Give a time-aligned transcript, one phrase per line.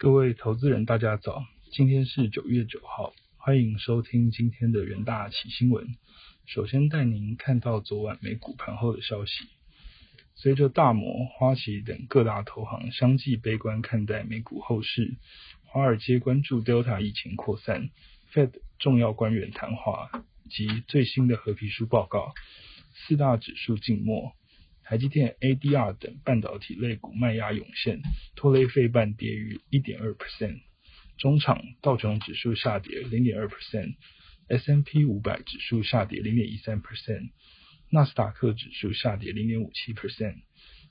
[0.00, 1.44] 各位投资人，大家早！
[1.72, 5.88] 今天是九月九号，欢迎收听今天的元大起新闻。
[6.46, 9.32] 首先带您看到昨晚美股盘后的消息。
[10.36, 15.16] 随着大摩、花旗等各大投行相继悲观看待美股后市，
[15.64, 17.90] 华尔街关注 Delta 疫情扩散、
[18.32, 20.12] Fed 重要官员谈话
[20.48, 22.34] 及最新的合皮书报告，
[22.94, 24.32] 四大指数静默。
[24.88, 28.00] 台积电、ADR 等半导体类股卖压涌现，
[28.34, 30.62] 拖累费半跌逾一点二 percent。
[31.18, 37.32] 中场道琼指数下跌零点二 percent，S&P 五百指数下跌零点一三 percent，
[37.90, 40.36] 纳斯达克指数下跌零点五七 percent，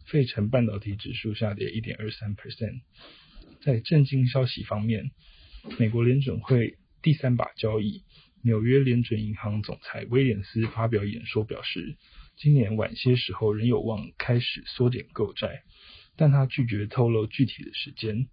[0.05, 2.81] 费城半导体指数下跌一点二三 percent。
[3.63, 5.09] 在震惊消息方面，
[5.79, 8.03] 美国联准会第三把交易，
[8.41, 11.97] 纽约联准银行总裁威廉斯发表演说表示。
[12.39, 15.63] 今年晚些时候仍有望开始缩减购债，
[16.17, 18.27] 但他拒绝透露具体的时间。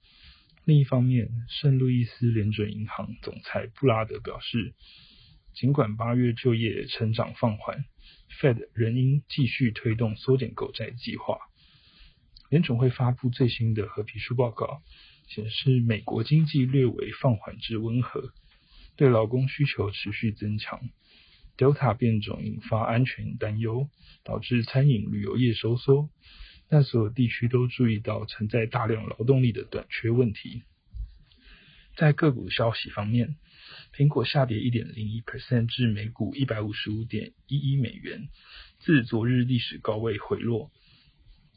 [0.67, 4.75] 另一方面，圣路易斯联准银行总裁布拉德表示，
[5.55, 7.87] 尽管八月就业成长放缓
[8.39, 11.39] ，Fed 仍应继续推动缩减购债计划。
[12.51, 14.83] 联准会发布最新的合皮书报告，
[15.29, 18.35] 显示美国经济略为放缓至温和，
[18.97, 20.81] 对劳工需求持续增强。
[21.57, 23.89] Delta 变种引发安全担忧，
[24.25, 26.11] 导致餐饮旅游业收缩，
[26.69, 30.63] 但所有地区都注意到存在大量劳动力的短缺问题。
[31.97, 33.37] 在个股消息方面，
[33.95, 35.23] 苹果下跌一点零一
[35.69, 38.29] 至每股一百五十五点一一美元，
[38.81, 40.73] 自昨日历史高位回落。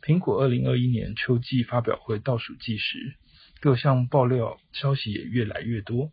[0.04, 3.16] 苹果二零二一年秋季发表会倒数计时，
[3.62, 6.12] 各项爆料消息也越来越多。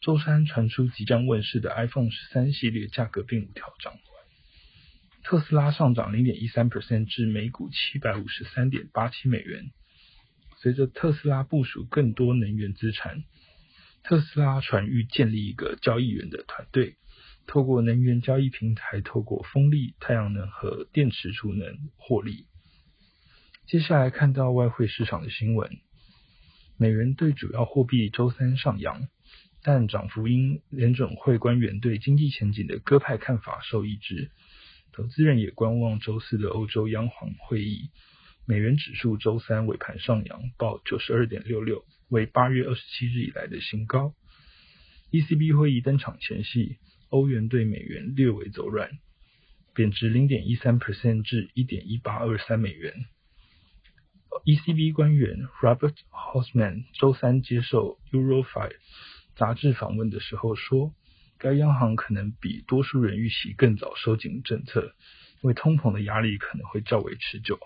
[0.00, 3.92] 周三传出即将问世的 iPhone 十三系列价格并无调整。
[5.24, 9.70] 特斯拉上涨零点一三 percent 至每股七百五十三点八七美元。
[10.60, 13.24] 随着特斯拉部署更多能源资产，
[14.02, 16.96] 特斯拉传欲建立一个交易员的团队，
[17.46, 22.46] 透过能源交易平台，透过风力、太阳能和电池储能获利。
[23.66, 25.70] 接下来看到外汇市场的新闻，
[26.78, 29.08] 美元对主要货币周三上扬。
[29.68, 34.30] 但涨幅因联准会官员对经济前景的鸽派看法受抑制，
[34.92, 37.90] 投资人也观望周四的欧洲央行会议。
[38.46, 44.14] 美元指数周三尾盘上扬，报九十二点六六，为八月二十七日以来的新高。
[45.10, 46.78] ECB 会议登场前夕，
[47.10, 48.92] 欧元对美元略微走软，
[49.74, 52.94] 贬值零点一三 percent 至一点一八二三美元。
[54.46, 58.76] ECB 官员 Robert Hosman 周三接受 Eurofire。
[59.38, 60.92] 杂志访问的时候说，
[61.38, 64.92] 该央行可能比多数人预期更早收紧政策，
[65.42, 67.60] 因为通膨的压力可能会较为持久。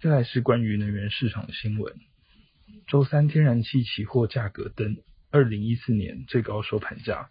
[0.00, 1.94] 再来是关于能源市场的新闻，
[2.88, 4.96] 周三天然气期货价格登
[5.30, 7.30] 二零一四年最高收盘价，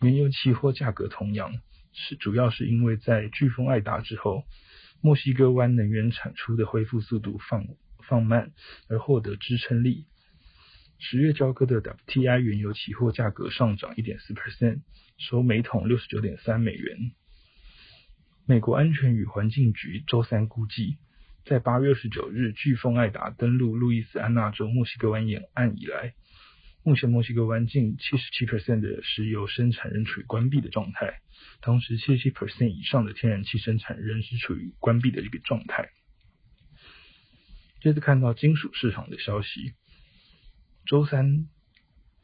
[0.00, 1.52] 原油期货价格同样
[1.92, 4.44] 是主要是因为在飓风艾达之后，
[5.00, 7.66] 墨西哥湾能源产出的恢复速度放
[8.08, 8.52] 放慢
[8.88, 10.06] 而获得支撑力。
[11.00, 14.80] 十月交割的 WTI 原油期货价格上涨一点四 percent，
[15.16, 17.12] 收每桶六十九点三美元。
[18.46, 20.98] 美国安全与环境局周三估计，
[21.44, 26.14] 在八月二十九日飓风艾达登陆路易斯安那州墨西哥湾沿岸以来，
[26.82, 31.20] 目前墨西哥湾近七十七 percent 的石油生产仍处于关闭的状态，
[31.60, 35.90] 同时七十七 percent 以上的天然气生产仍是处于关闭的一个状态。
[37.80, 39.74] 接着看到金属市场的消息。
[40.88, 41.46] 周三，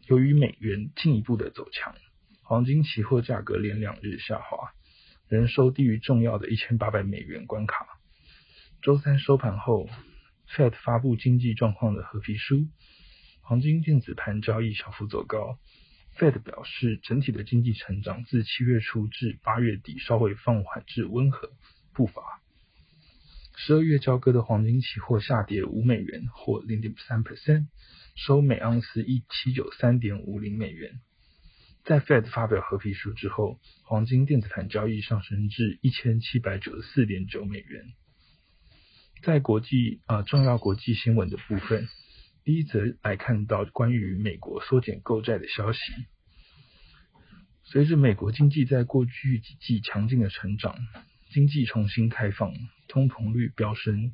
[0.06, 1.94] 由于美元进一步的走强，
[2.41, 4.72] 黄金期货价格连两日下滑，
[5.28, 7.86] 仍收低于重要的一千八百美元关卡。
[8.80, 9.91] 周三收盘后
[10.48, 12.66] ，Fed 发布经济状况的合皮书，
[13.42, 15.58] 黄金电子盘交易小幅走高。
[16.16, 21.50] Fed 表示，整体的经济成长自七月初至八月底稍微放缓至温和
[21.92, 22.41] 步伐。
[23.56, 27.66] 十二月交割的黄金期货下跌五美元，或零点三 percent。
[28.15, 31.01] 收每盎司一七九三点五零美元。
[31.84, 37.93] 在 Fed 发表合皮书之后，黄金电子盘交易上升至一千七百九十四点九美元。
[39.22, 41.89] 在国际啊重要国际新闻的部分，
[42.45, 45.78] 第一则来看到关于美国缩减购债的消息。
[47.65, 50.78] 随着美国经济在过去几季强劲的成长，
[51.31, 52.55] 经济重新开放，
[52.87, 54.13] 通膨率飙升，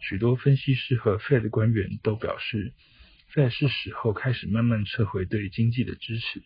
[0.00, 2.74] 许多分析师和 Fed 官员都表示。
[3.34, 6.42] 在是时候开始慢慢撤回对经济的支持。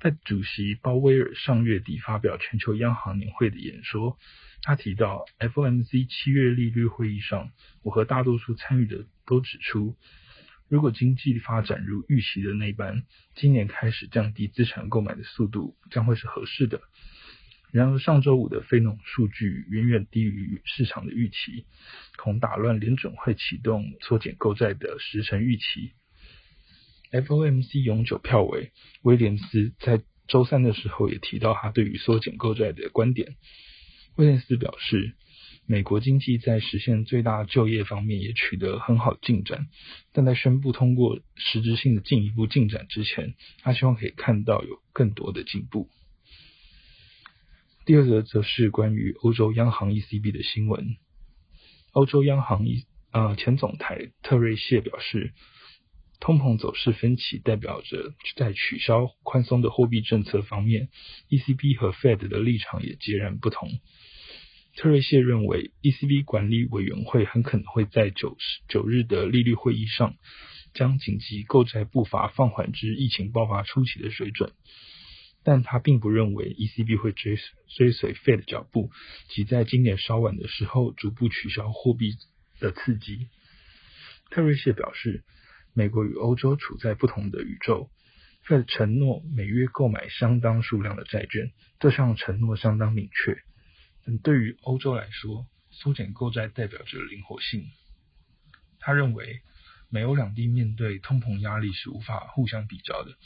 [0.00, 4.18] 在主席鲍威尔上月底发表全球央行年会的演说，
[4.62, 7.50] 他提到 FOMC 七月利率会议上，
[7.82, 9.96] 我和大多数参与的都指出，
[10.68, 13.04] 如果经济发展如预期的那般，
[13.34, 16.80] 今年开始降低资产购买的速度将会是合适的。
[17.70, 21.66] 然而，上周五的非农数据远远低于市场的预期，
[22.16, 25.92] 恐打乱联准会启动缩减购债的时程预期。
[27.10, 28.72] FOMC 永久票委
[29.02, 33.36] 威廉斯在周三的时候也提到他对于缩减购债的观点。
[34.16, 35.14] 威廉斯表示，
[35.66, 39.68] 美国经济在实现最大就业方面也取得很好进展，
[40.12, 45.88] 但在宣布通过实质性的进一步进展之前，他希望可以看到有更多的进步。
[47.88, 50.98] 第二个则是关于欧洲央行 ECB 的新闻。
[51.92, 55.32] 欧洲央行一呃前总裁特瑞谢表示，
[56.20, 60.90] 通膨走势分歧代表着在取消宽松的货币政策方面
[61.30, 63.70] ，ECB 和 Fed 的立场也截然不同。
[64.76, 70.14] 特瑞谢认为，ECB 管理委员会很可能会在九十九日的利率会议上，
[70.74, 74.52] 将紧急购债步伐放缓至疫情爆发初期的水准。
[75.44, 77.38] 但他并不认为 ECB 会追
[77.76, 78.90] 追随 Fed 脚步，
[79.30, 82.16] 即在今年稍晚的时候逐步取消货币
[82.60, 83.28] 的刺激。
[84.30, 85.24] 特瑞谢表示，
[85.72, 87.90] 美国与欧洲处在不同的宇宙。
[88.46, 93.36] Fed 承诺每月购买相当数量的债券，这项承诺相当明确。
[94.04, 97.66] 但对于欧洲来说，缩减购债代表着灵活性。
[98.80, 99.42] 他认为，
[99.90, 103.16] 美欧两地面对通膨压力是无法互相比较的。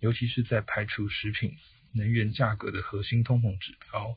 [0.00, 1.56] 尤其是在排除食品、
[1.92, 4.16] 能源价格的核心通膨指标。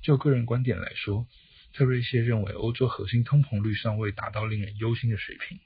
[0.00, 1.26] 就个人观点来说，
[1.72, 5.58] 特瑞谢认为欧洲核心通膨率尚未达到令人忧心的水平。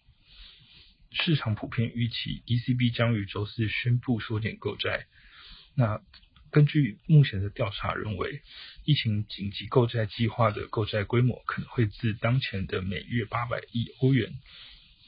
[1.10, 5.06] 市场普遍预期 ECB 将于周四宣布缩减购债。
[5.74, 6.02] 那
[6.50, 8.42] 根据目前的调查认为，
[8.84, 14.34] 疫情紧急购债计划的购债规模可能会自当前的每月八百亿欧元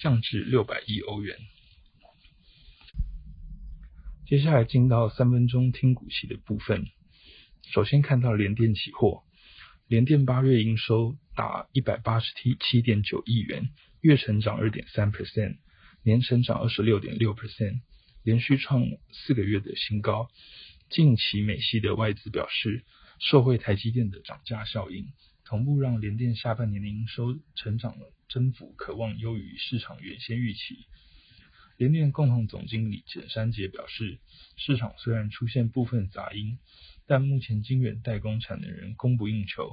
[0.00, 1.36] 降至六百亿欧元。
[4.26, 6.86] 接下来进到三分钟听股息的部分。
[7.72, 9.24] 首先看到联电期货，
[9.88, 13.68] 联电八月营收达一百八十七七点九亿元，
[14.00, 15.58] 月成长二点三 percent，
[16.02, 17.80] 年成长二十六点六 percent，
[18.22, 20.30] 连续创四个月的新高。
[20.88, 22.84] 近期美系的外资表示，
[23.18, 25.12] 受惠台积电的涨价效应，
[25.44, 30.86] 同步让联电下半年的营收成长了增幅可望优于市场原先预期。
[31.76, 34.18] 联电共同总经理简山杰表示，
[34.56, 36.58] 市场虽然出现部分杂音，
[37.06, 39.72] 但目前晶圆代工产能仍供不应求。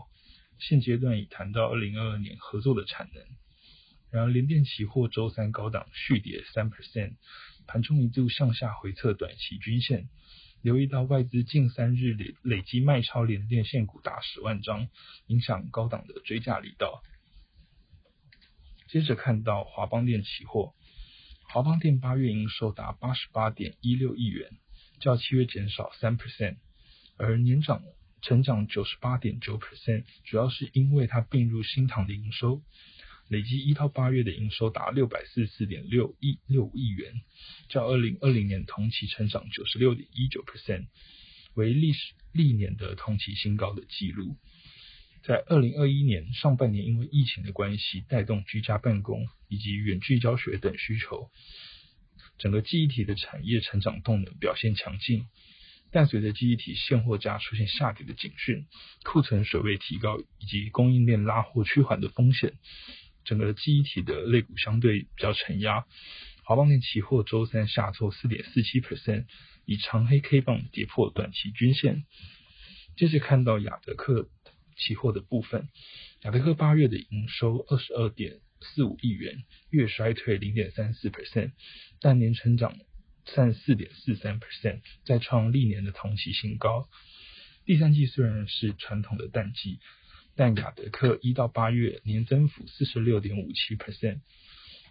[0.58, 3.24] 现阶段已谈到二零二二年合作的产能。
[4.10, 7.16] 然而，联电期货周三高档续跌三 percent，
[7.68, 10.08] 盘中一度向下回测短期均线。
[10.64, 14.88] 留意到外资近三日累累计卖超联电现股达十万张，
[15.28, 17.04] 影响高档的追价力道。
[18.88, 20.74] 接着看到华邦电期货。
[21.50, 24.50] 华邦电八月营收达八十八点一六亿元，
[25.00, 26.58] 较七月减少三 percent，
[27.18, 27.84] 而年涨
[28.22, 32.62] 成长九十八点九 percent，主要是因为它并入新唐的营收，
[33.30, 37.22] 累计一到八月的营收达六百四十四点六亿六亿元，
[37.70, 40.88] 较二零二零年同期成长九十六点一九 percent，
[41.54, 44.38] 为历史历年的同期新高的纪录。
[45.28, 51.30] 在二零二一年上半年，因为疫情的关系，带动居家办公以及远距教学等需求，
[52.38, 55.26] 整个记忆体的产业成长动能表现强劲。
[55.92, 58.68] 但随着记忆体现货价出现下跌的警讯，
[59.04, 62.54] 库存水位提高以及供应链拉货趋缓的风险，
[63.26, 65.84] 整个记忆体的类股相对比较承压。
[66.46, 69.26] 华邦电期货周三下挫四点四七 percent，
[69.66, 72.06] 以长黑 K 棒跌破短期均线。
[72.96, 74.30] 接着看到亚德克。
[74.78, 75.68] 期货的部分，
[76.22, 81.52] 雅德克八月的营收二十二点四五亿元，月衰退零点三四 percent，
[82.00, 82.78] 但年成长
[83.26, 86.88] 三十四点四三 percent，再创历年的同期新高。
[87.66, 89.80] 第三季虽然是传统的淡季，
[90.36, 94.22] 但雅德克一到八月年增幅四十六点五七 percent，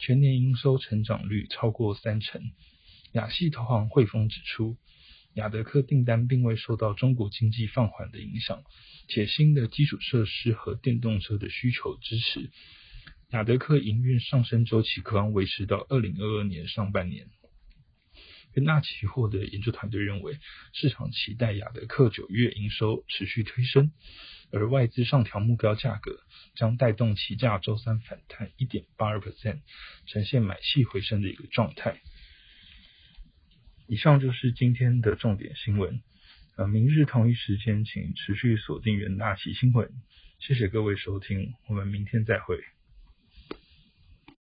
[0.01, 2.43] 全年营收成长率超过三成。
[3.13, 4.77] 亚系投行汇丰指出。
[5.37, 8.65] 雅德克订单并未受到中国经济放缓的影响，
[9.07, 12.51] 且新的基础设施和电动车的需求支持，
[13.29, 17.27] 雅德克营运上升周期可望维持到二零二二年上半年。
[18.55, 20.39] 元大期货的研究团队认为，
[20.73, 23.93] 市场期待雅德克九月营收持续推升，
[24.51, 26.19] 而外资上调目标价格，
[26.55, 29.61] 将带动期价周三反弹一点八二 percent，
[30.07, 32.01] 呈现买气回升的一个状态。
[33.89, 36.01] 以上就是今天的重点新闻。
[36.57, 39.89] 呃，明日同一时间，请持续锁定元大旗新闻。
[40.41, 42.59] 谢谢各位收听，我们明天再会。